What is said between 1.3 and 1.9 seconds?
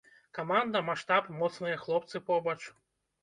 моцныя